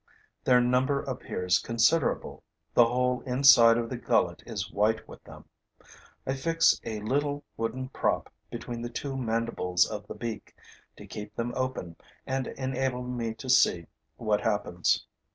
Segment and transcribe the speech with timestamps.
[0.45, 2.41] Their number appears considerable;
[2.73, 5.45] the whole inside of the gullet is white with them.
[6.25, 10.55] I fix a little wooden prop between the two mandibles of the beak,
[10.97, 13.85] to keep them open and enable me to see
[14.17, 15.05] what happens.